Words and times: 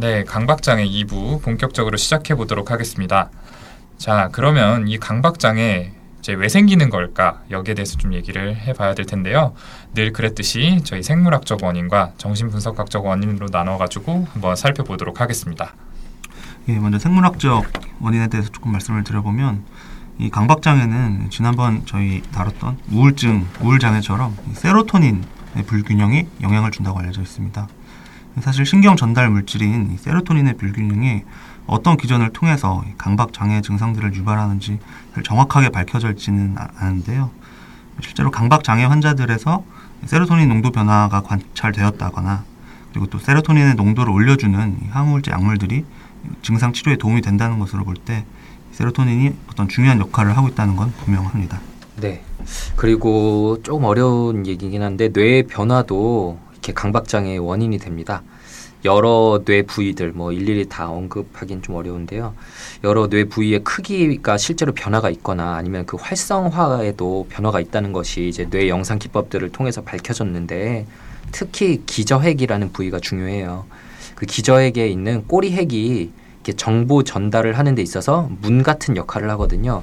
네, 0.00 0.24
강박장애 0.24 0.86
2부 0.86 1.42
본격적으로 1.42 1.98
시작해 1.98 2.34
보도록 2.34 2.70
하겠습니다. 2.70 3.28
자, 3.98 4.30
그러면 4.32 4.88
이 4.88 4.96
강박장애 4.96 5.92
이제 6.20 6.32
왜 6.32 6.48
생기는 6.48 6.88
걸까 6.88 7.42
여기에 7.50 7.74
대해서 7.74 7.98
좀 7.98 8.14
얘기를 8.14 8.56
해봐야 8.56 8.94
될 8.94 9.04
텐데요. 9.04 9.52
늘 9.92 10.14
그랬듯이 10.14 10.80
저희 10.84 11.02
생물학적 11.02 11.62
원인과 11.62 12.12
정신분석학적 12.16 13.04
원인으로 13.04 13.48
나눠가지고 13.52 14.26
한번 14.32 14.56
살펴보도록 14.56 15.20
하겠습니다. 15.20 15.74
예, 16.68 16.78
먼저 16.78 16.98
생물학적 16.98 17.70
원인에 18.00 18.28
대해서 18.28 18.48
조금 18.48 18.72
말씀을 18.72 19.04
드려보면 19.04 19.66
이 20.16 20.30
강박 20.30 20.62
장애는 20.62 21.28
지난번 21.28 21.84
저희 21.84 22.22
다뤘던 22.32 22.78
우울증, 22.90 23.46
우울 23.60 23.78
장애처럼 23.78 24.34
세로토닌의 24.54 25.22
불균형이 25.66 26.26
영향을 26.40 26.70
준다고 26.70 26.98
알려져 27.00 27.20
있습니다. 27.20 27.68
사실 28.40 28.64
신경 28.64 28.96
전달 28.96 29.28
물질인 29.28 29.96
세로토닌의 29.98 30.56
불균형이 30.56 31.24
어떤 31.66 31.96
기전을 31.96 32.32
통해서 32.32 32.82
강박 32.96 33.32
장애 33.32 33.60
증상들을 33.60 34.14
유발하는지 34.14 34.78
정확하게 35.24 35.70
밝혀져 35.70 36.10
있지는 36.10 36.56
않은데요. 36.56 37.30
실제로 38.00 38.30
강박 38.30 38.64
장애 38.64 38.84
환자들에서 38.84 39.62
세로토닌 40.06 40.48
농도 40.48 40.70
변화가 40.70 41.22
관찰되었다거나 41.22 42.44
그리고 42.92 43.06
또 43.06 43.18
세로토닌의 43.18 43.74
농도를 43.74 44.12
올려주는 44.12 44.78
항우울제 44.90 45.30
약물들이 45.32 45.84
증상 46.42 46.72
치료에 46.72 46.96
도움이 46.96 47.20
된다는 47.20 47.58
것으로 47.58 47.84
볼 47.84 47.96
때 47.96 48.24
세로토닌이 48.72 49.34
어떤 49.50 49.68
중요한 49.68 49.98
역할을 49.98 50.36
하고 50.36 50.48
있다는 50.48 50.76
건 50.76 50.92
분명합니다. 51.04 51.60
네. 52.00 52.22
그리고 52.76 53.58
조금 53.62 53.84
어려운 53.84 54.46
얘기긴 54.46 54.82
한데 54.82 55.12
뇌 55.12 55.42
변화도 55.42 56.38
이렇게 56.70 56.72
강박 56.72 57.08
장애의 57.08 57.38
원인이 57.38 57.78
됩니다. 57.78 58.22
여러 58.84 59.42
뇌 59.44 59.62
부위들 59.62 60.12
뭐 60.12 60.32
일일이 60.32 60.68
다 60.68 60.88
언급하기는 60.88 61.62
좀 61.62 61.74
어려운데요. 61.74 62.34
여러 62.84 63.08
뇌 63.08 63.24
부위의 63.24 63.62
크기가 63.62 64.38
실제로 64.38 64.72
변화가 64.72 65.10
있거나 65.10 65.56
아니면 65.56 65.84
그 65.84 65.96
활성화에도 66.00 67.26
변화가 67.28 67.60
있다는 67.60 67.92
것이 67.92 68.28
이제 68.28 68.48
뇌 68.48 68.68
영상 68.68 68.98
기법들을 68.98 69.50
통해서 69.50 69.82
밝혀졌는데 69.82 70.86
특히 71.32 71.82
기저핵이라는 71.84 72.72
부위가 72.72 73.00
중요해요. 73.00 73.66
그 74.14 74.24
기저핵에 74.26 74.88
있는 74.88 75.26
꼬리핵이 75.26 76.10
이렇게 76.36 76.52
정보 76.54 77.02
전달을 77.02 77.58
하는 77.58 77.74
데 77.74 77.82
있어서 77.82 78.30
문 78.40 78.62
같은 78.62 78.96
역할을 78.96 79.28
하거든요. 79.30 79.82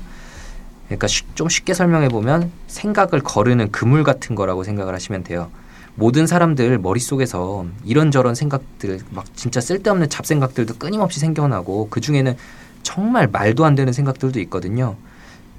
그러니까 0.87 1.07
쉬, 1.07 1.23
좀 1.35 1.49
쉽게 1.49 1.73
설명해 1.73 2.09
보면 2.09 2.51
생각을 2.67 3.21
거르는 3.21 3.71
그물 3.71 4.03
같은 4.03 4.35
거라고 4.35 4.63
생각을 4.63 4.95
하시면 4.95 5.23
돼요. 5.23 5.51
모든 5.97 6.27
사람들 6.27 6.77
머릿속에서 6.77 7.65
이런저런 7.83 8.35
생각들 8.35 8.99
막 9.09 9.25
진짜 9.35 9.59
쓸데없는 9.59 10.09
잡생각들도 10.09 10.75
끊임없이 10.75 11.19
생겨나고 11.19 11.87
그 11.89 12.01
중에는 12.01 12.37
정말 12.83 13.27
말도 13.27 13.65
안 13.65 13.73
되는 13.73 13.91
생각들도 13.91 14.39
있거든요. 14.41 14.95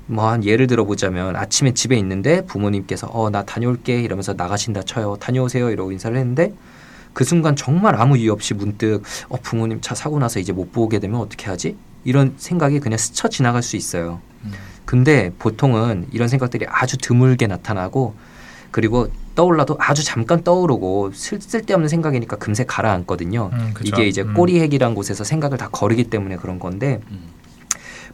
뭐 0.06 0.30
한 0.30 0.44
예를 0.44 0.68
들어 0.68 0.84
보자면 0.84 1.34
아침에 1.36 1.74
집에 1.74 1.96
있는데 1.96 2.42
부모님께서 2.46 3.08
어 3.12 3.30
나 3.30 3.42
다녀올게 3.44 4.00
이러면서 4.00 4.32
나가신다 4.34 4.82
쳐요. 4.82 5.16
다녀오세요 5.20 5.70
이러고 5.70 5.90
인사를 5.92 6.16
했는데 6.16 6.54
그 7.12 7.24
순간 7.24 7.56
정말 7.56 7.96
아무 7.96 8.16
이유 8.16 8.30
없이 8.32 8.54
문득 8.54 9.02
어 9.28 9.36
부모님 9.42 9.80
차 9.80 9.96
사고 9.96 10.20
나서 10.20 10.38
이제 10.38 10.52
못 10.52 10.70
보게 10.72 11.00
되면 11.00 11.20
어떻게 11.20 11.46
하지? 11.46 11.76
이런 12.04 12.34
생각이 12.36 12.78
그냥 12.78 12.96
스쳐 12.96 13.28
지나갈 13.28 13.62
수 13.64 13.74
있어요. 13.76 14.20
음. 14.44 14.52
근데 14.84 15.32
보통은 15.40 16.06
이런 16.12 16.28
생각들이 16.28 16.64
아주 16.68 16.96
드물게 16.96 17.48
나타나고 17.48 18.14
그리고 18.70 19.08
떠올라도 19.38 19.76
아주 19.78 20.02
잠깐 20.02 20.42
떠오르고 20.42 21.12
쓸데없는 21.12 21.88
생각이니까 21.88 22.38
금세 22.38 22.64
가라앉거든요. 22.64 23.50
음, 23.52 23.74
이게 23.84 24.08
이제 24.08 24.22
음. 24.22 24.34
꼬리핵이란 24.34 24.96
곳에서 24.96 25.22
생각을 25.22 25.58
다 25.58 25.68
거르기 25.70 26.02
때문에 26.02 26.34
그런 26.34 26.58
건데 26.58 27.00
음. 27.12 27.20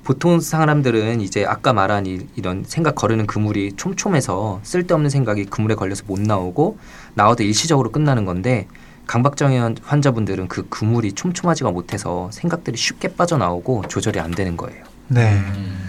보통 0.03 0.39
사람들은 0.39 1.23
이제 1.23 1.47
아까 1.47 1.73
말한 1.73 2.05
이, 2.05 2.27
이런 2.37 2.63
생각 2.67 2.95
거르는 2.95 3.27
그물이 3.27 3.73
촘촘해서 3.73 4.61
쓸데없는 4.65 5.09
생각이 5.09 5.47
그물에 5.47 5.77
걸려서 5.77 6.05
못 6.07 6.21
나오고 6.21 6.77
나와도 7.15 7.43
일시적으로 7.43 7.91
끝나는 7.91 8.27
건데 8.27 8.69
강박장애 9.07 9.77
환자분들은 9.83 10.49
그 10.49 10.69
그물이 10.69 11.13
촘촘하지가 11.13 11.71
못해서 11.71 12.29
생각들이 12.33 12.77
쉽게 12.77 13.15
빠져나오고 13.15 13.85
조절이 13.89 14.21
안 14.21 14.31
되는 14.31 14.59
거예요. 14.59 14.85
네. 15.09 15.33
음. 15.33 15.84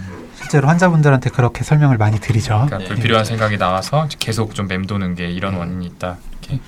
실제로 0.46 0.68
환자분들한테 0.68 1.30
그렇게 1.30 1.64
설명을 1.64 1.98
많이 1.98 2.20
드리죠. 2.20 2.66
그러니까 2.66 2.88
불필요한 2.94 3.24
네. 3.24 3.28
생각이 3.28 3.58
나와서 3.58 4.06
계속 4.16 4.54
좀 4.54 4.68
맴도는 4.68 5.16
게 5.16 5.28
이런 5.28 5.54
네. 5.54 5.58
원인이 5.58 5.86
있다. 5.86 6.18
이렇게. 6.30 6.60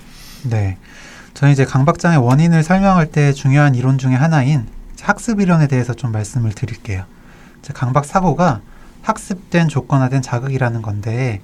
네. 0.43 0.79
저는 1.35 1.53
이제 1.53 1.65
강박장애 1.65 2.17
원인을 2.17 2.65
설명할 2.65 3.07
때 3.13 3.33
중요한 3.33 3.77
이론 3.77 3.99
중에 3.99 4.15
하나인 4.15 4.67
학습 5.01 5.41
이론에 5.41 5.69
대해서 5.69 5.95
좀 5.95 6.11
말씀을 6.11 6.53
드릴게요. 6.53 7.05
강박 7.73 8.05
사고가 8.05 8.63
학습된 9.03 9.69
조건화된 9.69 10.23
자극이라는 10.23 10.83
건데 10.83 11.41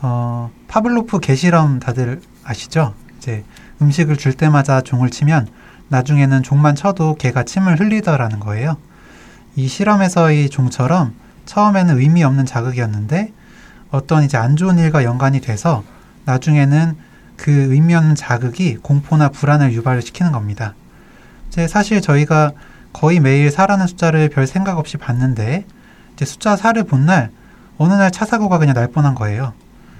어, 0.00 0.50
파블로프 0.68 1.20
개실험 1.20 1.80
다들 1.80 2.22
아시죠? 2.44 2.94
이제 3.18 3.44
음식을 3.82 4.16
줄 4.16 4.32
때마다 4.32 4.80
종을 4.80 5.10
치면 5.10 5.48
나중에는 5.88 6.42
종만 6.42 6.74
쳐도 6.76 7.16
개가 7.16 7.42
침을 7.42 7.78
흘리더라는 7.78 8.40
거예요. 8.40 8.78
이 9.54 9.68
실험에서의 9.68 10.48
종처럼 10.48 11.14
처음에는 11.52 11.98
의미 11.98 12.22
없는 12.22 12.44
자극이었는데 12.46 13.32
어떤 13.90 14.22
이제 14.22 14.36
안 14.36 14.54
좋은 14.56 14.78
일과 14.78 15.02
연관이 15.02 15.40
돼서 15.40 15.82
나중에는 16.26 16.94
그 17.36 17.50
의미 17.72 17.94
없는 17.94 18.14
자극이 18.14 18.76
공포나 18.82 19.30
불안을 19.30 19.72
유발시키는 19.72 20.30
겁니다. 20.32 20.74
이제 21.48 21.66
사실 21.66 22.02
저희가 22.02 22.52
거의 22.92 23.18
매일 23.18 23.48
4라는 23.48 23.88
숫자를 23.88 24.28
별 24.28 24.46
생각 24.46 24.76
없이 24.78 24.96
봤는데 24.98 25.64
이제 26.14 26.24
숫자 26.24 26.54
4를 26.54 26.86
본 26.86 27.06
날 27.06 27.30
어느 27.78 27.92
날 27.94 28.10
차 28.10 28.26
사고가 28.26 28.58
그냥 28.58 28.74
날 28.74 28.88
뻔한 28.88 29.14
거예요. 29.14 29.52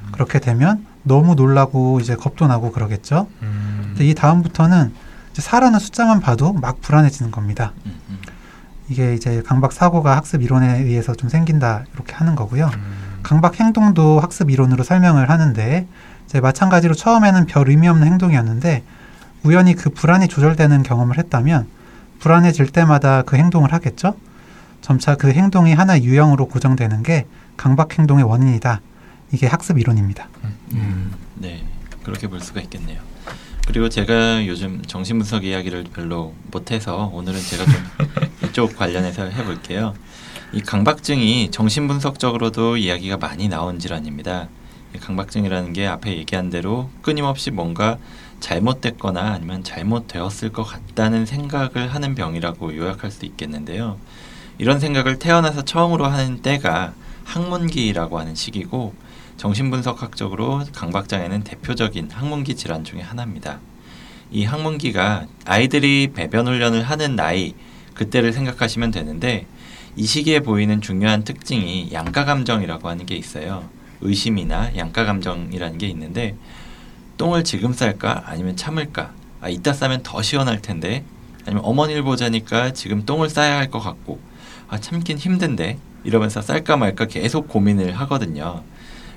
음. 0.04 0.09
그렇게 0.12 0.41
되면 0.41 0.84
너무 1.04 1.34
놀라고 1.34 2.00
이제 2.00 2.15
겁도 2.16 2.47
나고 2.47 2.72
그러겠죠. 2.72 3.28
음. 3.42 3.94
이 4.00 4.15
다음부터는 4.15 4.92
이제 5.32 5.41
4라는 5.42 5.78
숫자만 5.78 6.20
봐도 6.20 6.53
막 6.53 6.80
불안해지는 6.82 7.30
겁니다. 7.30 7.72
음. 7.86 8.19
음. 8.88 8.93
이게 8.93 9.15
이제 9.15 9.43
강박 9.44 9.72
사고가 9.72 10.16
학습 10.16 10.43
이론에 10.43 10.78
의해서 10.81 11.15
좀 11.15 11.28
생긴다 11.28 11.84
이렇게 11.94 12.15
하는 12.15 12.34
거고요. 12.34 12.71
음. 12.75 13.21
강박 13.22 13.60
행동도 13.60 14.21
학습 14.21 14.50
이론으로 14.50 14.84
설명을 14.84 15.31
하는데 15.31 15.87
이제 16.26 16.41
마찬가지로 16.41 16.94
처음에는 16.94 17.47
별 17.47 17.69
의미 17.69 17.88
없는 17.88 18.06
행동이었는데 18.06 18.82
우연히 19.44 19.75
그 19.75 19.91
불안이 19.91 20.28
조절되는 20.28 20.82
경험을 20.82 21.19
했다면 21.19 21.66
불안해질 22.21 22.69
때마다 22.69 23.22
그 23.22 23.37
행동을 23.37 23.72
하겠죠. 23.72 24.15
점차 24.81 25.16
그 25.16 25.31
행동이 25.31 25.75
하나의 25.75 26.04
유형으로 26.04 26.47
고정되는 26.47 27.03
게 27.03 27.27
강박 27.56 27.98
행동의 27.98 28.25
원인이다. 28.25 28.81
이게 29.32 29.47
학습 29.47 29.78
이론입니다. 29.78 30.28
음. 30.44 30.56
음. 30.72 31.12
네, 31.34 31.65
그렇게 32.03 32.28
볼 32.28 32.41
수가 32.41 32.60
있겠네요. 32.62 33.00
그리고 33.68 33.90
제가 33.90 34.46
요즘 34.46 34.80
정신분석 34.80 35.44
이야기를 35.44 35.84
별로 35.92 36.32
못해서 36.50 37.10
오늘은 37.12 37.38
제가 37.38 37.64
좀 37.66 37.74
이쪽 38.48 38.74
관련해서 38.74 39.24
해볼게요. 39.24 39.92
이 40.54 40.62
강박증이 40.62 41.50
정신분석적으로도 41.50 42.78
이야기가 42.78 43.18
많이 43.18 43.46
나온 43.46 43.78
질환입니다. 43.78 44.48
강박증이라는 44.98 45.74
게 45.74 45.86
앞에 45.86 46.16
얘기한 46.16 46.48
대로 46.48 46.88
끊임없이 47.02 47.50
뭔가 47.50 47.98
잘못됐거나 48.40 49.20
아니면 49.20 49.62
잘못되었을 49.62 50.50
것 50.50 50.62
같다는 50.64 51.26
생각을 51.26 51.92
하는 51.92 52.14
병이라고 52.14 52.74
요약할 52.74 53.10
수 53.10 53.26
있겠는데요. 53.26 53.98
이런 54.56 54.80
생각을 54.80 55.18
태어나서 55.18 55.66
처음으로 55.66 56.06
하는 56.06 56.41
때가 56.41 56.94
학문기라고 57.24 58.18
하는 58.18 58.34
시기고 58.34 58.94
정신분석학적으로 59.38 60.64
강박장애는 60.74 61.44
대표적인 61.44 62.10
학문기 62.10 62.56
질환 62.56 62.82
중의 62.82 63.04
하나입니다. 63.04 63.60
이 64.32 64.44
학문기가 64.44 65.26
아이들이 65.46 66.10
배변 66.12 66.46
훈련을 66.48 66.82
하는 66.82 67.14
나이 67.16 67.54
그때를 67.94 68.32
생각하시면 68.32 68.90
되는데 68.90 69.46
이 69.96 70.04
시기에 70.06 70.40
보이는 70.40 70.80
중요한 70.80 71.22
특징이 71.22 71.90
양가 71.92 72.24
감정이라고 72.24 72.88
하는 72.88 73.06
게 73.06 73.14
있어요. 73.14 73.68
의심이나 74.00 74.76
양가 74.76 75.04
감정이라는 75.04 75.78
게 75.78 75.86
있는데 75.86 76.36
똥을 77.16 77.44
지금 77.44 77.72
쌀까 77.72 78.24
아니면 78.26 78.56
참을까? 78.56 79.12
아 79.40 79.48
이따 79.48 79.72
싸면 79.72 80.02
더 80.02 80.20
시원할 80.20 80.60
텐데 80.60 81.04
아니면 81.46 81.64
어머니를 81.64 82.02
보자니까 82.02 82.72
지금 82.72 83.06
똥을 83.06 83.30
싸야 83.30 83.56
할 83.56 83.70
것 83.70 83.78
같고 83.78 84.20
아 84.68 84.78
참긴 84.78 85.16
힘든데 85.16 85.78
이러면서 86.02 86.42
쌀까 86.42 86.76
말까 86.76 87.06
계속 87.06 87.48
고민을 87.48 87.92
하거든요. 88.00 88.62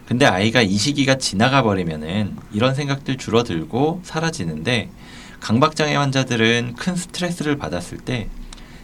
근데 0.07 0.25
아이가 0.25 0.62
이 0.62 0.77
시기가 0.77 1.15
지나가 1.15 1.63
버리면은 1.63 2.36
이런 2.51 2.75
생각들 2.75 3.18
줄어들고 3.18 4.01
사라지는데 4.03 4.89
강박장애 5.39 5.95
환자들은 5.95 6.75
큰 6.75 6.95
스트레스를 6.95 7.57
받았을 7.57 7.98
때 7.98 8.30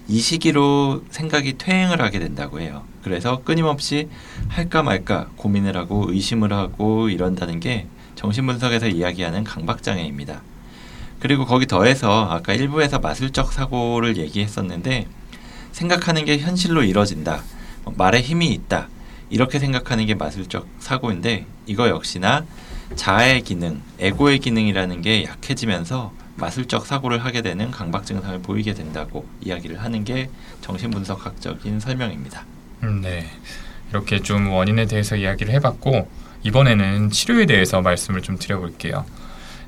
이 0.09 0.19
시기로 0.19 1.03
생각이 1.09 1.57
퇴행을 1.57 2.01
하게 2.01 2.19
된다고 2.19 2.61
해요. 2.61 2.83
그래서 3.03 3.41
끊임없이 3.43 4.07
할까 4.47 4.81
말까 4.81 5.27
고민을 5.35 5.75
하고 5.75 6.05
의심을 6.07 6.53
하고 6.53 7.09
이런다는 7.09 7.59
게 7.59 7.87
정신분석에서 8.15 8.87
이야기하는 8.87 9.43
강박장애입니다. 9.43 10.41
그리고 11.19 11.45
거기 11.45 11.67
더해서 11.67 12.29
아까 12.29 12.53
일부에서 12.53 12.99
마술적 12.99 13.51
사고를 13.51 14.17
얘기했었는데 14.17 15.07
생각하는 15.73 16.23
게 16.23 16.37
현실로 16.37 16.83
이뤄진다. 16.83 17.43
말에 17.97 18.21
힘이 18.21 18.47
있다. 18.53 18.87
이렇게 19.29 19.59
생각하는 19.59 20.05
게 20.05 20.15
마술적 20.15 20.67
사고인데 20.79 21.45
이거 21.65 21.89
역시나 21.89 22.45
자아의 22.95 23.41
기능, 23.41 23.81
에고의 23.99 24.39
기능이라는 24.39 25.01
게 25.01 25.25
약해지면서 25.25 26.13
마술적 26.37 26.85
사고를 26.85 27.25
하게 27.25 27.41
되는 27.41 27.71
강박 27.71 28.05
증상을 28.05 28.41
보이게 28.41 28.73
된다고 28.73 29.27
이야기를 29.41 29.81
하는 29.81 30.03
게 30.03 30.29
정신분석학적인 30.61 31.79
설명입니다. 31.79 32.45
음, 32.83 33.01
네. 33.01 33.27
이렇게 33.89 34.21
좀 34.21 34.51
원인에 34.51 34.85
대해서 34.85 35.15
이야기를 35.15 35.53
해봤고 35.55 36.07
이번에는 36.43 37.09
치료에 37.09 37.45
대해서 37.45 37.81
말씀을 37.81 38.21
좀 38.21 38.37
드려볼게요. 38.37 39.05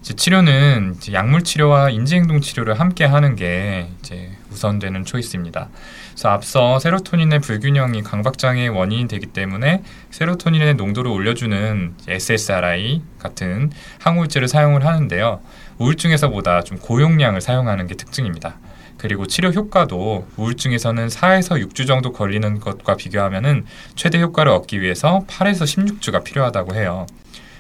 이제 0.01 0.13
치료는 0.13 0.96
이제 0.98 1.13
약물 1.13 1.44
치료와 1.44 1.90
인지행동 1.90 2.42
치료를 2.42 2.80
함께 2.80 3.06
하는 3.06 3.36
게 3.36 3.90
이제 4.00 4.31
우선되는 4.51 5.06
초이스입니다. 5.06 5.69
그래서 6.12 6.30
앞서 6.30 6.80
세로토닌의 6.80 7.40
불균형이 7.40 8.04
강박장애의 8.04 8.69
원인이 8.69 9.07
되기 9.07 9.28
때문에 9.28 9.84
세로토닌의 10.12 10.75
농도를 10.75 11.12
올려주는 11.12 11.96
SSRI 12.07 13.01
같은 13.19 13.72
항우울제를 14.00 14.48
사용을 14.48 14.86
하는데요. 14.86 15.42
우울증에서보다 15.78 16.63
좀 16.63 16.78
고용량을 16.78 17.42
사용하는 17.42 17.88
게 17.88 17.95
특징입니다. 17.95 18.57
그리고 18.98 19.28
치료 19.28 19.50
효과도 19.50 20.28
우울증에서는 20.36 21.07
4에서 21.07 21.66
6주 21.66 21.88
정도 21.88 22.12
걸리는 22.12 22.60
것과 22.60 22.95
비교하면은 22.95 23.66
최대 23.95 24.19
효과를 24.19 24.52
얻기 24.52 24.81
위해서 24.81 25.24
8에서 25.28 25.63
16주가 25.63 26.24
필요하다고 26.24 26.75
해요. 26.75 27.06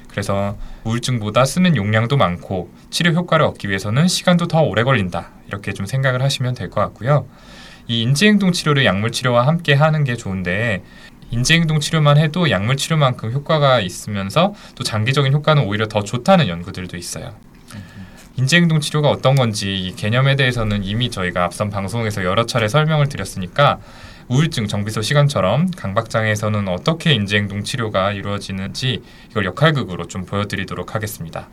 그래서 0.09 0.57
우울증보다 0.83 1.45
쓰는 1.45 1.75
용량도 1.75 2.17
많고 2.17 2.69
치료 2.89 3.11
효과를 3.11 3.45
얻기 3.45 3.69
위해서는 3.69 4.07
시간도 4.07 4.47
더 4.47 4.61
오래 4.61 4.83
걸린다. 4.83 5.29
이렇게 5.47 5.73
좀 5.73 5.85
생각을 5.85 6.21
하시면 6.21 6.55
될 6.55 6.69
것 6.69 6.81
같고요. 6.81 7.27
이 7.87 8.01
인지행동 8.01 8.51
치료를 8.51 8.85
약물 8.85 9.11
치료와 9.11 9.47
함께 9.47 9.73
하는 9.73 10.03
게 10.03 10.15
좋은데 10.15 10.83
인지행동 11.31 11.79
치료만 11.79 12.17
해도 12.17 12.49
약물 12.49 12.77
치료만큼 12.77 13.31
효과가 13.31 13.79
있으면서 13.81 14.53
또 14.75 14.83
장기적인 14.83 15.31
효과는 15.33 15.63
오히려 15.65 15.87
더 15.87 16.03
좋다는 16.03 16.47
연구들도 16.47 16.97
있어요. 16.97 17.33
인지행동 18.35 18.79
치료가 18.79 19.09
어떤 19.09 19.35
건지 19.35 19.75
이 19.77 19.95
개념에 19.95 20.35
대해서는 20.35 20.83
이미 20.83 21.09
저희가 21.09 21.43
앞선 21.43 21.69
방송에서 21.69 22.23
여러 22.23 22.45
차례 22.45 22.67
설명을 22.67 23.09
드렸으니까 23.09 23.79
우울증 24.29 24.67
정비소 24.67 25.01
시간처럼 25.01 25.71
강박장애에서는 25.71 26.67
어떻게 26.67 27.13
인지행동 27.13 27.63
치료가 27.63 28.11
이루어지는지 28.11 29.01
이걸 29.31 29.45
역할극으로 29.45 30.07
좀 30.07 30.23
보여드리도록 30.23 30.93
하겠습니다. 30.93 31.47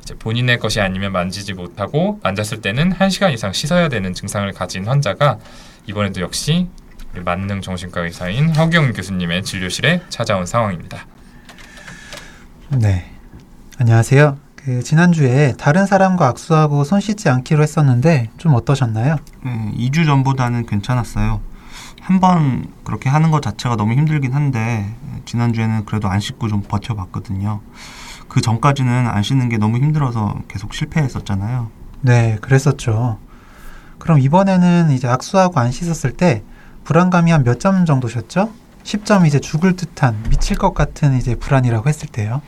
이제 0.00 0.14
본인의 0.14 0.60
것이 0.60 0.80
아니면 0.80 1.10
만지지 1.10 1.54
못하고 1.54 2.20
만졌을 2.22 2.60
때는 2.60 2.92
1시간 2.92 3.32
이상 3.32 3.52
씻어야 3.52 3.88
되는 3.88 4.14
증상을 4.14 4.50
가진 4.52 4.86
환자가 4.86 5.38
이번에도 5.86 6.20
역시 6.20 6.68
우리 7.12 7.22
만능 7.22 7.60
정신과 7.60 8.02
의사인 8.02 8.54
허경 8.54 8.92
교수님의 8.92 9.42
진료실에 9.42 10.02
찾아온 10.08 10.46
상황입니다. 10.46 11.06
네. 12.68 13.10
안녕하세요. 13.78 14.38
그 14.54 14.80
지난주에 14.84 15.54
다른 15.58 15.86
사람과 15.86 16.28
악수하고 16.28 16.84
손 16.84 17.00
씻지 17.00 17.28
않기로 17.28 17.64
했었는데 17.64 18.30
좀 18.38 18.54
어떠셨나요? 18.54 19.16
네, 19.44 19.72
2주 19.76 20.06
전보다는 20.06 20.66
괜찮았어요. 20.66 21.51
한 22.02 22.18
번 22.20 22.66
그렇게 22.84 23.08
하는 23.08 23.30
것 23.30 23.42
자체가 23.42 23.76
너무 23.76 23.92
힘들긴 23.94 24.32
한데 24.32 24.92
지난주에는 25.24 25.84
그래도 25.84 26.08
안 26.08 26.18
씻고 26.20 26.48
좀 26.48 26.62
버텨봤거든요. 26.62 27.60
그 28.28 28.40
전까지는 28.40 29.06
안 29.06 29.22
씻는 29.22 29.48
게 29.48 29.56
너무 29.56 29.78
힘들어서 29.78 30.34
계속 30.48 30.74
실패했었잖아요. 30.74 31.70
네, 32.00 32.38
그랬었죠. 32.40 33.18
그럼 33.98 34.18
이번에는 34.18 34.90
이제 34.90 35.06
악수하고 35.06 35.60
안 35.60 35.70
씻었을 35.70 36.12
때 36.16 36.42
불안감이 36.84 37.30
한 37.30 37.44
몇 37.44 37.60
점 37.60 37.84
정도셨죠? 37.86 38.50
10점 38.82 39.24
이제 39.26 39.38
죽을 39.38 39.76
듯한 39.76 40.16
미칠 40.28 40.56
것 40.58 40.74
같은 40.74 41.16
이제 41.16 41.36
불안이라고 41.36 41.88
했을 41.88 42.08
때요. 42.08 42.42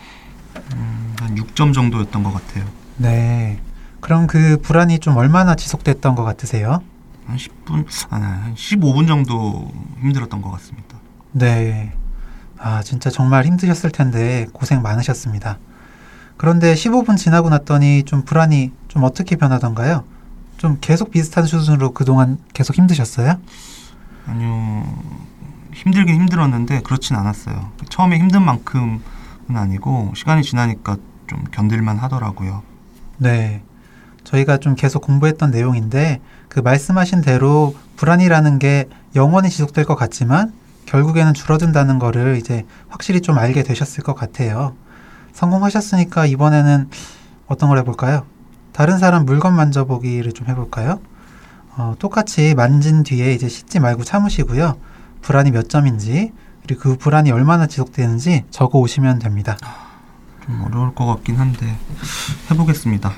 음, 0.75 1.15
한 1.21 1.37
6점 1.37 1.73
정도였던 1.73 2.25
것 2.25 2.33
같아요. 2.33 2.65
네. 2.97 3.61
그럼 4.01 4.27
그 4.27 4.59
불안이 4.61 4.99
좀 4.99 5.17
얼마나 5.17 5.55
지속됐던 5.55 6.17
것 6.17 6.25
같으세요? 6.25 6.83
한 7.27 7.37
10분, 7.37 7.87
아, 8.11 8.17
한 8.17 8.55
15분 8.55 9.07
정도 9.07 9.71
힘들었던 10.01 10.43
것 10.43 10.51
같습니다. 10.53 10.99
네. 11.33 11.93
아, 12.59 12.83
진짜 12.83 13.11
정말 13.11 13.45
힘드셨을 13.45 13.91
텐데 13.91 14.47
고생 14.53 14.83
많으셨습니다. 14.83 15.59
그런데 16.37 16.75
15분 16.75 17.17
지나고 17.17 17.49
났더니 17.51 18.05
좀 18.05 18.25
불안이 18.25 18.73
좀 18.89 19.05
어떻게 19.05 19.37
변하던가요? 19.37 20.05
좀 20.57 20.79
계속 20.81 21.11
비슷한 21.11 21.45
수준으로 21.45 21.93
그동안 21.93 22.39
계속 22.53 22.77
힘드셨어요? 22.77 23.39
아니요, 24.27 24.85
힘들긴 25.75 26.15
힘들었는데 26.15 26.81
그렇진 26.81 27.17
않았어요. 27.17 27.73
처음에 27.89 28.19
힘든 28.19 28.43
만큼은 28.43 29.01
아니고 29.49 30.13
시간이 30.15 30.43
지나니까 30.43 30.97
좀 31.27 31.45
견딜만 31.51 31.99
하더라고요. 31.99 32.63
네. 33.19 33.63
저희가 34.25 34.57
좀 34.57 34.75
계속 34.75 35.03
공부했던 35.03 35.51
내용인데 35.51 36.21
그 36.49 36.61
말씀하신 36.61 37.21
대로 37.21 37.75
불안이라는 37.97 38.59
게 38.59 38.89
영원히 39.15 39.51
지속될 39.51 39.85
것 39.85 39.95
같지만 39.95 40.53
결국에는 40.87 41.35
줄어든다는 41.35 41.99
거를 41.99 42.37
이제 42.37 42.65
확실히 42.89 43.21
좀 43.21 43.39
알게 43.39 43.63
되셨을 43.63 44.03
것 44.03 44.15
같아요. 44.15 44.75
성공하셨으니까 45.33 46.27
이번에는 46.27 46.89
어떤 47.47 47.69
걸 47.69 47.79
해볼까요? 47.79 48.25
다른 48.73 48.99
사람 48.99 49.25
물건 49.25 49.55
만져보기를 49.55 50.33
좀 50.33 50.49
해볼까요? 50.49 51.01
어, 51.77 51.95
똑같이 51.99 52.55
만진 52.55 53.03
뒤에 53.03 53.33
이제 53.33 53.49
씻지 53.49 53.81
말고 53.81 54.05
참으시고요. 54.05 54.77
불안이 55.23 55.51
몇 55.51 55.69
점인지 55.69 56.33
그리고 56.63 56.81
그 56.81 56.97
불안이 56.97 57.31
얼마나 57.31 57.67
지속되는지 57.67 58.45
적어 58.51 58.79
오시면 58.79 59.19
됩니다. 59.19 59.57
좀 60.45 60.63
어려울 60.63 60.95
것 60.95 61.07
같긴 61.07 61.37
한데 61.37 61.77
해보겠습니다. 62.51 63.13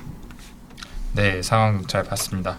네, 1.16 1.40
상황 1.40 1.86
잘 1.86 2.04
봤습니다. 2.04 2.58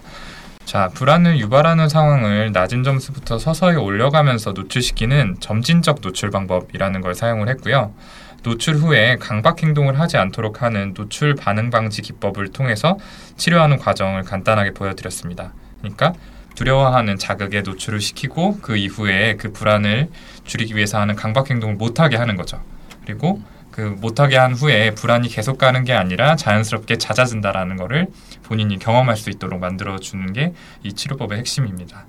자, 0.64 0.90
불안을 0.92 1.38
유발하는 1.38 1.88
상황을 1.88 2.50
낮은 2.50 2.82
점수부터 2.82 3.38
서서히 3.38 3.76
올려가면서 3.76 4.50
노출시키는 4.50 5.36
점진적 5.38 6.00
노출 6.00 6.30
방법이라는 6.32 7.00
걸 7.00 7.14
사용을 7.14 7.48
했고요. 7.50 7.94
노출 8.42 8.74
후에 8.74 9.16
강박 9.20 9.62
행동을 9.62 10.00
하지 10.00 10.16
않도록 10.16 10.60
하는 10.62 10.92
노출 10.92 11.36
반응 11.36 11.70
방지 11.70 12.02
기법을 12.02 12.48
통해서 12.48 12.98
치료하는 13.36 13.78
과정을 13.78 14.24
간단하게 14.24 14.72
보여드렸습니다. 14.72 15.52
그러니까 15.78 16.12
두려워하는 16.56 17.16
자극에 17.16 17.60
노출을 17.62 18.00
시키고 18.00 18.58
그 18.60 18.76
이후에 18.76 19.36
그 19.36 19.52
불안을 19.52 20.08
줄이기 20.42 20.74
위해서 20.74 20.98
하는 20.98 21.14
강박 21.14 21.48
행동을 21.48 21.76
못하게 21.76 22.16
하는 22.16 22.34
거죠. 22.34 22.60
그리고 23.06 23.40
그 23.78 23.96
못하게 24.00 24.36
한 24.36 24.54
후에 24.54 24.90
불안이 24.96 25.28
계속 25.28 25.56
가는 25.56 25.84
게 25.84 25.92
아니라 25.92 26.34
자연스럽게 26.34 26.98
잦아든다라는 26.98 27.76
거를 27.76 28.08
본인이 28.42 28.76
경험할 28.76 29.16
수 29.16 29.30
있도록 29.30 29.60
만들어 29.60 30.00
주는 30.00 30.32
게 30.32 30.52
이 30.82 30.94
치료법의 30.94 31.38
핵심입니다. 31.38 32.04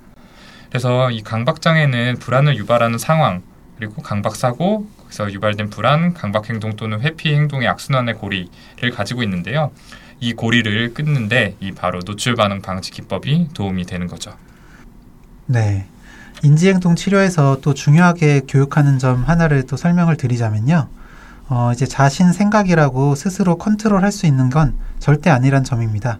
그래서 0.69 1.11
이 1.11 1.21
강박 1.21 1.61
장애는 1.61 2.17
불안을 2.17 2.57
유발하는 2.57 2.97
상황 2.97 3.43
그리고 3.77 4.01
강박 4.01 4.35
사고 4.35 4.89
그래서 5.03 5.31
유발된 5.31 5.69
불안, 5.69 6.15
강박 6.15 6.49
행동 6.49 6.75
또는 6.75 7.01
회피 7.01 7.35
행동의 7.35 7.67
악순환의 7.67 8.15
고리를 8.15 8.49
가지고 8.91 9.21
있는데요. 9.21 9.71
이 10.19 10.33
고리를 10.33 10.95
끊는데 10.95 11.55
이 11.59 11.71
바로 11.71 11.99
노출 11.99 12.33
반응 12.33 12.63
방지 12.63 12.89
기법이 12.89 13.49
도움이 13.53 13.85
되는 13.85 14.07
거죠. 14.07 14.31
네. 15.45 15.85
인지행동 16.41 16.95
치료에서 16.95 17.59
또 17.61 17.75
중요하게 17.75 18.41
교육하는 18.47 18.97
점 18.97 19.23
하나를 19.23 19.67
또 19.67 19.77
설명을 19.77 20.17
드리자면요. 20.17 20.89
어, 21.49 21.71
이제 21.73 21.85
자신 21.87 22.31
생각이라고 22.31 23.15
스스로 23.15 23.57
컨트롤 23.57 24.03
할 24.03 24.11
수 24.11 24.25
있는 24.25 24.49
건 24.49 24.75
절대 24.99 25.29
아니란 25.29 25.63
점입니다. 25.63 26.19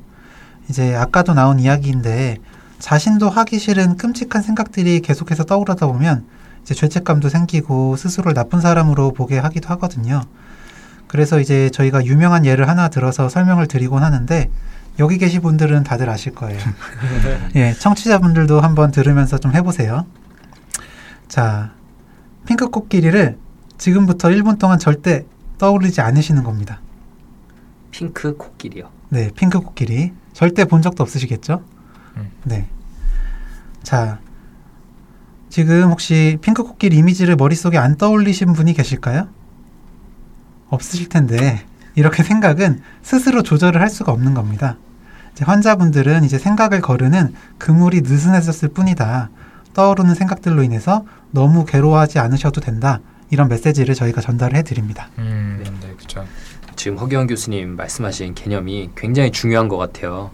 이제 0.69 0.95
아까도 0.95 1.33
나온 1.33 1.59
이야기인데 1.59 2.37
자신도 2.79 3.29
하기 3.29 3.59
싫은 3.59 3.97
끔찍한 3.97 4.41
생각들이 4.41 5.01
계속해서 5.01 5.43
떠오르다 5.45 5.87
보면 5.87 6.25
이제 6.63 6.73
죄책감도 6.73 7.29
생기고 7.29 7.95
스스로를 7.95 8.33
나쁜 8.33 8.61
사람으로 8.61 9.11
보게 9.11 9.37
하기도 9.37 9.69
하거든요. 9.69 10.21
그래서 11.07 11.39
이제 11.39 11.69
저희가 11.71 12.05
유명한 12.05 12.45
예를 12.45 12.69
하나 12.69 12.87
들어서 12.89 13.29
설명을 13.29 13.67
드리곤 13.67 14.03
하는데 14.03 14.49
여기 14.99 15.17
계신 15.17 15.41
분들은 15.41 15.83
다들 15.83 16.09
아실 16.09 16.33
거예요. 16.35 16.59
예, 17.55 17.73
청취자분들도 17.73 18.61
한번 18.61 18.91
들으면서 18.91 19.37
좀 19.39 19.55
해보세요. 19.55 20.05
자, 21.27 21.71
핑크 22.45 22.69
코끼리를 22.69 23.37
지금부터 23.79 24.27
1분 24.27 24.59
동안 24.59 24.77
절대 24.77 25.25
떠올리지 25.57 26.01
않으시는 26.01 26.43
겁니다. 26.43 26.81
핑크 27.89 28.37
코끼리요. 28.37 28.89
네, 29.09 29.31
핑크 29.35 29.59
코끼리. 29.59 30.13
절대 30.33 30.65
본 30.65 30.83
적도 30.83 31.01
없으시겠죠? 31.01 31.63
음. 32.17 32.29
네. 32.43 32.67
자, 33.81 34.19
지금 35.49 35.89
혹시 35.89 36.37
핑크 36.41 36.61
코끼리 36.61 36.97
이미지를 36.97 37.35
머릿속에 37.35 37.77
안 37.77 37.97
떠올리신 37.97 38.53
분이 38.53 38.73
계실까요? 38.73 39.27
없으실 40.69 41.09
텐데, 41.09 41.65
이렇게 41.95 42.21
생각은 42.21 42.81
스스로 43.01 43.41
조절을 43.41 43.81
할 43.81 43.89
수가 43.89 44.11
없는 44.11 44.35
겁니다. 44.35 44.77
이제 45.31 45.43
환자분들은 45.45 46.23
이제 46.25 46.37
생각을 46.37 46.81
거르는 46.81 47.33
그물이 47.57 48.01
느슨해졌을 48.01 48.69
뿐이다. 48.69 49.29
떠오르는 49.73 50.13
생각들로 50.13 50.63
인해서 50.63 51.05
너무 51.31 51.65
괴로워하지 51.65 52.19
않으셔도 52.19 52.61
된다. 52.61 52.99
이런 53.29 53.47
메시지를 53.47 53.95
저희가 53.95 54.21
전달해 54.21 54.63
드립니다. 54.63 55.09
음, 55.17 55.63
네, 55.81 55.93
그렇죠. 55.95 56.25
지금 56.75 56.97
허기원 56.97 57.27
교수님 57.27 57.75
말씀하신 57.75 58.33
개념이 58.35 58.91
굉장히 58.95 59.31
중요한 59.31 59.67
것 59.67 59.77
같아요. 59.77 60.31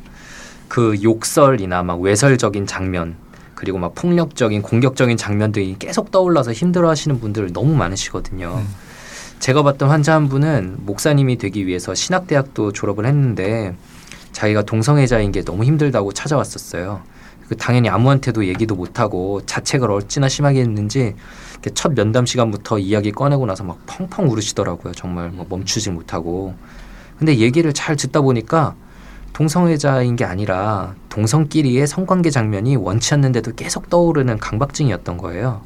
그 0.68 0.96
욕설이나 1.02 1.84
막 1.84 2.02
외설적인 2.02 2.68
장면 2.68 3.16
그리고 3.56 3.78
막 3.78 3.96
폭력적인 3.96 4.62
공격적인 4.62 5.18
장면들이 5.18 5.75
계속 5.80 6.12
떠올라서 6.12 6.52
힘들어하시는 6.52 7.20
분들 7.20 7.54
너무 7.54 7.75
많으시거든요. 7.75 8.62
음. 8.62 8.68
제가 9.40 9.64
봤던 9.64 9.90
환자 9.90 10.14
한 10.14 10.30
분은 10.30 10.78
목사님이 10.80 11.38
되기 11.38 11.68
위해서 11.68 11.94
신학대학도 11.94 12.72
졸업을 12.72 13.06
했는데 13.06 13.75
자기가 14.32 14.64
동성애자인 14.64 15.32
게 15.32 15.44
너무 15.44 15.64
힘들다고 15.64 16.12
찾아왔었어요. 16.12 17.02
그 17.48 17.56
당연히 17.56 17.90
아무한테도 17.90 18.46
얘기도 18.46 18.75
못하고 18.75 19.42
자책을 19.46 19.92
어찌나 19.92 20.28
심하게 20.28 20.62
했는지 20.62 21.16
첫 21.74 21.93
면담 21.93 22.25
시간부터 22.25 22.79
이야기 22.79 23.12
꺼내고 23.12 23.45
나서 23.45 23.63
막 23.63 23.79
펑펑 23.86 24.29
울으시더라고요. 24.29 24.93
정말 24.93 25.29
뭐 25.29 25.45
멈추지 25.50 25.91
못하고. 25.91 26.55
근데 27.17 27.38
얘기를 27.38 27.72
잘 27.74 27.95
듣다 27.95 28.22
보니까 28.22 28.75
동성애자인 29.34 30.15
게 30.15 30.25
아니라 30.25 30.95
동성끼리의 31.10 31.88
성관계 31.88 32.29
장면이 32.29 32.75
원치 32.75 33.13
않는데도 33.13 33.53
계속 33.55 33.89
떠오르는 33.89 34.38
강박증이었던 34.38 35.17
거예요. 35.17 35.62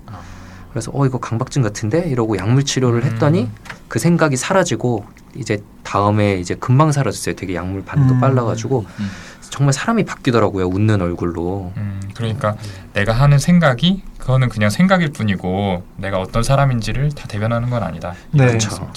그래서 0.72 0.92
어 0.94 1.06
이거 1.06 1.20
강박증 1.20 1.62
같은데 1.62 2.08
이러고 2.08 2.38
약물 2.38 2.64
치료를 2.64 3.04
했더니 3.04 3.44
음. 3.44 3.52
그 3.88 4.00
생각이 4.00 4.38
사라지고 4.38 5.06
이제 5.36 5.64
다음에 5.84 6.36
이제 6.36 6.56
금방 6.56 6.92
사라졌어요. 6.92 7.36
되게 7.36 7.56
약물 7.56 7.84
반응도 7.86 8.16
음. 8.16 8.20
빨라가지고 8.20 8.86
음. 9.00 9.10
정말 9.50 9.74
사람이 9.74 10.06
바뀌더라고요. 10.06 10.68
웃는 10.68 11.02
얼굴로. 11.02 11.74
음, 11.76 12.02
그러니까 12.14 12.56
내가 12.94 13.14
하는 13.14 13.40
생각이 13.40 14.04
그거는 14.20 14.50
그냥 14.50 14.70
생각일 14.70 15.12
뿐이고 15.12 15.84
내가 15.98 16.20
어떤 16.20 16.44
사람인지를 16.44 17.14
다 17.14 17.28
대변하는 17.28 17.70
건 17.72 17.82
아니다. 17.82 18.14
네. 18.32 18.46
그렇죠. 18.46 18.92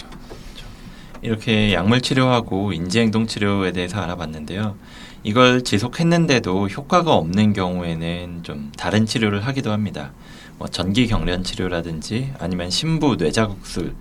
이렇게 1.23 1.73
약물 1.73 2.03
치료하고 2.03 2.73
인지행동 2.73 3.27
치료에 3.27 3.73
대해서 3.73 4.01
알아봤는데요. 4.01 4.77
이걸 5.23 5.63
지속했는데도 5.63 6.69
효과가 6.69 7.15
없는 7.15 7.53
경우에는 7.53 8.41
좀 8.43 8.73
다른 8.77 9.07
치료를 9.07 9.47
하기도 9.47 9.71
합니다. 9.71 10.11
뭐 10.59 10.67
전기 10.69 11.07
경련 11.07 11.45
치료라든지 11.45 12.33
아니면 12.39 12.71
심부 12.71 13.17
뇌자극술 13.17 13.95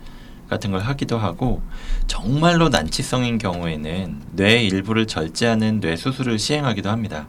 같은 0.49 0.71
걸 0.71 0.81
하기도 0.81 1.17
하고 1.17 1.61
정말로 2.07 2.69
난치성인 2.69 3.37
경우에는 3.37 4.21
뇌 4.31 4.63
일부를 4.63 5.05
절제하는 5.07 5.79
뇌 5.79 5.95
수술을 5.95 6.39
시행하기도 6.39 6.89
합니다. 6.89 7.27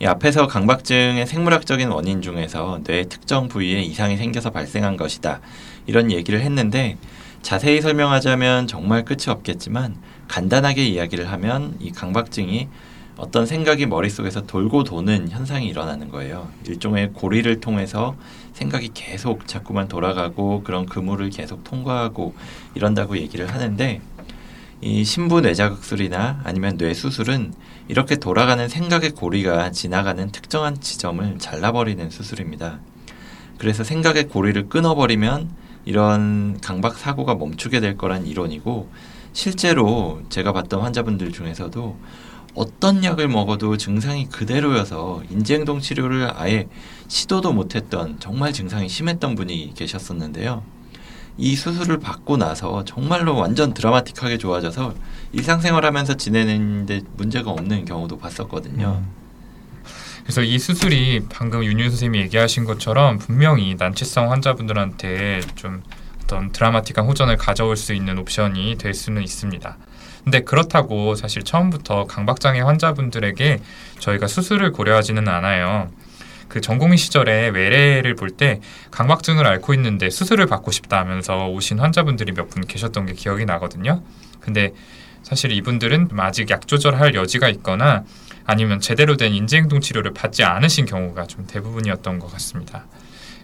이 0.00 0.06
앞에서 0.06 0.48
강박증의 0.48 1.26
생물학적인 1.26 1.88
원인 1.88 2.20
중에서 2.20 2.80
뇌 2.82 3.04
특정 3.04 3.48
부위에 3.48 3.80
이상이 3.82 4.16
생겨서 4.16 4.50
발생한 4.50 4.96
것이다. 4.96 5.40
이런 5.86 6.10
얘기를 6.10 6.40
했는데 6.40 6.96
자세히 7.42 7.80
설명하자면 7.80 8.66
정말 8.66 9.04
끝이 9.04 9.26
없겠지만 9.28 9.96
간단하게 10.28 10.84
이야기를 10.86 11.30
하면 11.30 11.76
이 11.78 11.92
강박증이 11.92 12.68
어떤 13.16 13.46
생각이 13.46 13.86
머릿속에서 13.86 14.40
돌고 14.42 14.82
도는 14.82 15.28
현상이 15.30 15.68
일어나는 15.68 16.08
거예요. 16.08 16.48
일종의 16.66 17.12
고리를 17.12 17.60
통해서 17.60 18.16
생각이 18.54 18.90
계속 18.94 19.46
자꾸만 19.46 19.86
돌아가고 19.86 20.62
그런 20.64 20.86
그물을 20.86 21.30
계속 21.30 21.62
통과하고 21.62 22.34
이런다고 22.74 23.16
얘기를 23.18 23.46
하는데 23.52 24.00
이 24.86 25.02
신부 25.02 25.40
뇌자극술이나 25.40 26.42
아니면 26.44 26.76
뇌수술은 26.76 27.54
이렇게 27.88 28.16
돌아가는 28.16 28.68
생각의 28.68 29.12
고리가 29.12 29.70
지나가는 29.70 30.30
특정한 30.30 30.78
지점을 30.78 31.38
잘라버리는 31.38 32.10
수술입니다. 32.10 32.80
그래서 33.56 33.82
생각의 33.82 34.28
고리를 34.28 34.68
끊어버리면 34.68 35.48
이런 35.86 36.60
강박 36.60 36.98
사고가 36.98 37.34
멈추게 37.34 37.80
될 37.80 37.96
거란 37.96 38.26
이론이고 38.26 38.90
실제로 39.32 40.20
제가 40.28 40.52
봤던 40.52 40.82
환자분들 40.82 41.32
중에서도 41.32 41.96
어떤 42.54 43.02
약을 43.04 43.26
먹어도 43.28 43.78
증상이 43.78 44.28
그대로여서 44.28 45.22
인지행동 45.30 45.80
치료를 45.80 46.30
아예 46.34 46.68
시도도 47.08 47.54
못했던 47.54 48.20
정말 48.20 48.52
증상이 48.52 48.90
심했던 48.90 49.34
분이 49.34 49.72
계셨었는데요. 49.76 50.73
이 51.36 51.56
수술을 51.56 51.98
받고 51.98 52.36
나서 52.36 52.84
정말로 52.84 53.36
완전 53.36 53.74
드라마틱하게 53.74 54.38
좋아져서 54.38 54.94
일상생활하면서 55.32 56.14
지내는데 56.16 57.00
문제가 57.16 57.50
없는 57.50 57.84
경우도 57.84 58.18
봤었거든요. 58.18 59.02
음. 59.02 59.24
그래서 60.22 60.42
이 60.42 60.58
수술이 60.58 61.24
방금 61.30 61.64
윤유 61.64 61.90
선생님이 61.90 62.24
얘기하신 62.24 62.64
것처럼 62.64 63.18
분명히 63.18 63.74
난치성 63.74 64.30
환자분들한테 64.30 65.40
좀 65.54 65.82
어떤 66.22 66.50
드라마틱한 66.52 67.06
호전을 67.06 67.36
가져올 67.36 67.76
수 67.76 67.92
있는 67.92 68.18
옵션이 68.18 68.76
될 68.78 68.94
수는 68.94 69.22
있습니다. 69.22 69.76
근데 70.24 70.40
그렇다고 70.40 71.14
사실 71.14 71.42
처음부터 71.42 72.06
강박장애 72.06 72.60
환자분들에게 72.60 73.60
저희가 73.98 74.26
수술을 74.26 74.72
고려하지는 74.72 75.28
않아요. 75.28 75.90
그 76.48 76.60
전공의 76.60 76.98
시절에 76.98 77.48
외래를 77.48 78.14
볼 78.14 78.30
때 78.30 78.60
강박증을 78.90 79.46
앓고 79.46 79.74
있는데 79.74 80.10
수술을 80.10 80.46
받고 80.46 80.70
싶다 80.72 80.98
하면서 80.98 81.48
오신 81.48 81.78
환자분들이 81.78 82.32
몇 82.32 82.48
분 82.48 82.66
계셨던 82.66 83.06
게 83.06 83.12
기억이 83.14 83.44
나거든요. 83.44 84.02
근데 84.40 84.72
사실 85.22 85.52
이분들은 85.52 86.08
좀 86.10 86.20
아직 86.20 86.50
약 86.50 86.66
조절할 86.68 87.14
여지가 87.14 87.48
있거나 87.48 88.04
아니면 88.44 88.80
제대로 88.80 89.16
된 89.16 89.32
인지행동 89.32 89.80
치료를 89.80 90.12
받지 90.12 90.44
않으신 90.44 90.84
경우가 90.84 91.26
좀 91.26 91.46
대부분이었던 91.46 92.18
것 92.18 92.30
같습니다. 92.32 92.84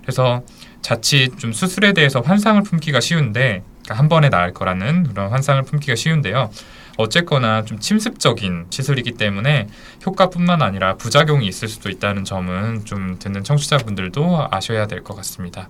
그래서 0.03 0.43
자칫 0.83 1.39
좀 1.39 1.53
수술에 1.53 1.93
대해서 1.93 2.21
환상을 2.21 2.63
품기가 2.63 3.01
쉬운데 3.01 3.63
그러니까 3.83 3.95
한 3.95 4.09
번에 4.09 4.29
나을 4.29 4.53
거라는 4.53 5.05
그런 5.05 5.31
환상을 5.31 5.63
품기가 5.63 5.95
쉬운데요. 5.95 6.51
어쨌거나 6.97 7.65
좀 7.65 7.79
침습적인 7.79 8.67
시술이기 8.71 9.13
때문에 9.13 9.69
효과뿐만 10.05 10.63
아니라 10.63 10.97
부작용이 10.97 11.47
있을 11.47 11.69
수도 11.69 11.89
있다는 11.91 12.25
점은 12.25 12.85
좀 12.85 13.19
듣는 13.19 13.45
청취자분들도 13.45 14.49
아셔야 14.51 14.87
될 14.87 15.03
것 15.03 15.15
같습니다. 15.17 15.69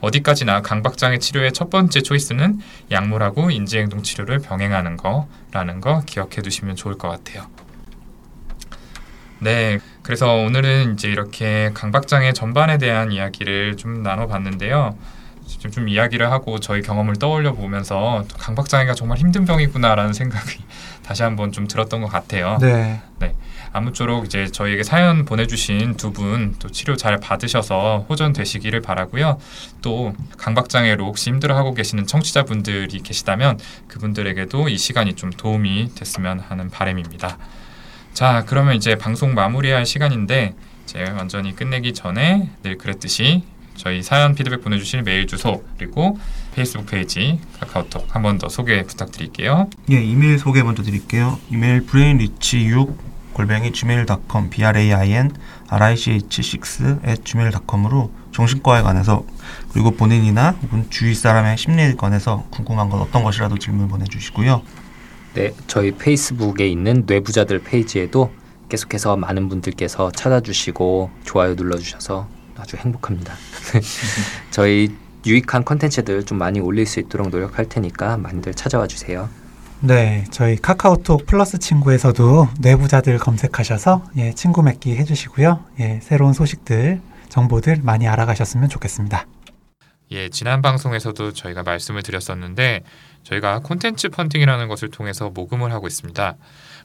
어디까지나 0.00 0.62
강박장애 0.62 1.18
치료의 1.18 1.52
첫 1.52 1.70
번째 1.70 2.02
초이스는 2.02 2.58
약물하고 2.90 3.50
인지행동 3.50 4.02
치료를 4.02 4.40
병행하는 4.40 4.96
거라는 4.96 5.80
거 5.80 6.02
기억해 6.06 6.42
두시면 6.42 6.74
좋을 6.74 6.98
것 6.98 7.08
같아요. 7.08 7.46
네, 9.38 9.78
그래서 10.02 10.32
오늘은 10.34 10.94
이제 10.94 11.08
이렇게 11.08 11.70
강박장애 11.74 12.32
전반에 12.32 12.78
대한 12.78 13.10
이야기를 13.12 13.76
좀 13.76 14.02
나눠봤는데요. 14.02 14.96
좀, 15.46 15.70
좀 15.70 15.88
이야기를 15.88 16.30
하고 16.30 16.58
저희 16.60 16.82
경험을 16.82 17.16
떠올려 17.16 17.52
보면서 17.52 18.24
또 18.28 18.36
강박장애가 18.38 18.94
정말 18.94 19.18
힘든 19.18 19.44
병이구나라는 19.44 20.12
생각이 20.12 20.58
다시 21.04 21.22
한번 21.22 21.52
좀 21.52 21.66
들었던 21.66 22.00
것 22.00 22.08
같아요. 22.08 22.58
네. 23.18 23.34
아무쪼록 23.74 24.26
이제 24.26 24.46
저희에게 24.48 24.82
사연 24.82 25.24
보내주신 25.24 25.96
두 25.96 26.12
분 26.12 26.56
또 26.58 26.68
치료 26.70 26.94
잘 26.96 27.18
받으셔서 27.18 28.04
호전 28.08 28.34
되시기를 28.34 28.82
바라고요. 28.82 29.38
또 29.80 30.14
강박장애로 30.36 31.06
혹시 31.06 31.30
힘들어하고 31.30 31.72
계시는 31.72 32.06
청취자분들이 32.06 33.00
계시다면 33.00 33.58
그분들에게도 33.88 34.68
이 34.68 34.76
시간이 34.76 35.14
좀 35.14 35.30
도움이 35.30 35.94
됐으면 35.94 36.40
하는 36.40 36.68
바람입니다. 36.68 37.38
자, 38.12 38.44
그러면 38.46 38.74
이제 38.76 38.96
방송 38.96 39.32
마무리할 39.34 39.86
시간인데 39.86 40.54
이제 40.84 41.04
완전히 41.16 41.56
끝내기 41.56 41.94
전에 41.94 42.50
늘 42.62 42.76
그랬듯이 42.76 43.42
저희 43.76 44.02
사연 44.02 44.34
피드백 44.34 44.62
보내주실 44.62 45.02
메일 45.02 45.26
주소 45.26 45.64
그리고 45.78 46.18
페이스북 46.54 46.86
페이지 46.86 47.40
카카오톡 47.60 48.14
한 48.14 48.22
번 48.22 48.38
더 48.38 48.48
소개 48.48 48.82
부탁드릴게요. 48.84 49.68
예, 49.90 50.02
이메일 50.02 50.38
소개 50.38 50.62
먼저 50.62 50.82
드릴게요. 50.82 51.38
이메일 51.50 51.86
brainrich6 51.86 52.94
골뱅이 53.32 53.72
gmail.com 53.72 54.50
b 54.50 54.62
r 54.64 54.78
a 54.78 54.92
i 54.92 55.12
n 55.12 55.30
r 55.68 55.84
i 55.84 55.96
c 55.96 56.10
h 56.12 56.56
6 56.56 57.00
at 57.08 57.22
gmail.com으로 57.24 58.12
정신과에 58.32 58.82
관해서 58.82 59.24
그리고 59.72 59.90
본인이나 59.92 60.50
혹은 60.62 60.86
주위 60.90 61.14
사람의 61.14 61.56
심리에 61.56 61.94
관해서 61.94 62.44
궁금한 62.50 62.90
건 62.90 63.00
어떤 63.00 63.22
것이라도 63.24 63.56
질문 63.58 63.88
보내주시고요. 63.88 64.62
네, 65.34 65.52
저희 65.66 65.92
페이스북에 65.92 66.68
있는 66.68 67.04
뇌부자들 67.06 67.60
페이지에도 67.62 68.30
계속해서 68.68 69.16
많은 69.16 69.48
분들께서 69.48 70.10
찾아주시고 70.12 71.10
좋아요 71.24 71.54
눌러주셔서 71.54 72.28
아주 72.56 72.76
행복합니다. 72.76 73.34
저희 74.50 74.94
유익한 75.26 75.64
컨텐츠들 75.64 76.24
좀 76.24 76.38
많이 76.38 76.60
올릴 76.60 76.86
수 76.86 77.00
있도록 77.00 77.28
노력할 77.30 77.68
테니까 77.68 78.16
많이들 78.16 78.54
찾아와 78.54 78.86
주세요. 78.86 79.28
네, 79.80 80.24
저희 80.30 80.56
카카오톡 80.56 81.26
플러스 81.26 81.58
친구에서도 81.58 82.48
내부자들 82.60 83.18
검색하셔서 83.18 84.04
예, 84.16 84.32
친구 84.32 84.62
맺기 84.62 84.96
해주시고요. 84.96 85.64
예, 85.80 86.00
새로운 86.02 86.32
소식들, 86.32 87.00
정보들 87.28 87.80
많이 87.82 88.06
알아가셨으면 88.06 88.68
좋겠습니다. 88.68 89.26
예, 90.12 90.28
지난 90.28 90.60
방송에서도 90.62 91.32
저희가 91.32 91.62
말씀을 91.62 92.02
드렸었는데 92.02 92.82
저희가 93.24 93.60
콘텐츠 93.60 94.08
펀딩이라는 94.08 94.68
것을 94.68 94.90
통해서 94.90 95.30
모금을 95.30 95.72
하고 95.72 95.86
있습니다. 95.86 96.34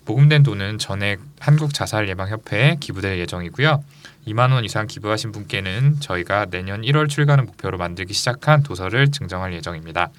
모금된 0.05 0.43
돈은 0.43 0.77
전액 0.77 1.19
한국자살예방협회에 1.39 2.77
기부될 2.79 3.19
예정이고요. 3.19 3.83
2만 4.27 4.51
원 4.51 4.63
이상 4.65 4.87
기부하신 4.87 5.31
분께는 5.31 5.99
저희가 5.99 6.45
내년 6.45 6.81
1월 6.81 7.09
출간을 7.09 7.43
목표로 7.45 7.77
만들기 7.77 8.13
시작한 8.13 8.63
도서를 8.63 9.11
증정할 9.11 9.53
예정입니다. 9.53 10.09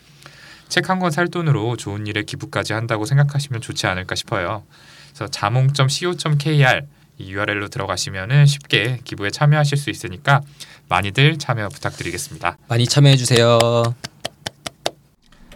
책 0.69 0.91
한 0.91 0.99
권 0.99 1.11
살 1.11 1.29
돈으로 1.29 1.77
좋은 1.77 2.07
일에 2.07 2.23
기부까지 2.23 2.75
한다고 2.75 3.07
생각하시면 3.07 3.61
좋지 3.63 3.87
않을까 3.87 4.15
싶어요. 4.15 4.65
그래서 5.15 5.29
자몽.co.kr 5.31 6.83
이 7.21 7.33
URL로 7.33 7.69
들어가시면은 7.69 8.47
쉽게 8.47 9.01
기부에 9.05 9.31
참여하실 9.31 9.79
수 9.79 9.91
있으니까 9.91 10.41
많이들 10.89 11.39
참여 11.39 11.69
부탁드리겠습니다. 11.71 12.59
많이 12.69 12.87
참여해 12.87 13.17
주세요. 13.17 13.59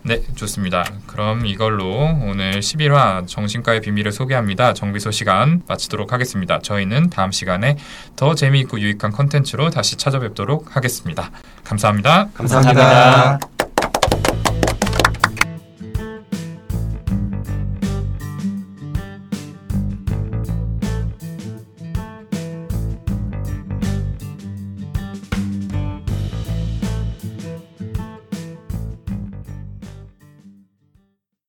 네, 0.05 0.21
좋습니다. 0.35 0.85
그럼 1.07 1.47
이걸로 1.47 1.87
오늘 2.23 2.59
11화 2.59 3.27
정신과의 3.27 3.81
비밀을 3.83 4.11
소개합니다. 4.11 4.75
정비소 4.75 5.13
시간 5.13 5.63
마치도록 5.69 6.13
하겠습니다. 6.13 6.59
저희는 6.59 7.11
다음 7.11 7.31
시간에 7.31 7.77
더 8.17 8.35
재미있고 8.35 8.81
유익한 8.81 9.13
컨텐츠로 9.13 9.71
다시 9.71 9.97
찾아뵙도록 9.97 10.77
하겠습니다. 10.77 11.31
감사합니다. 11.65 12.29
감사합니다. 12.35 13.52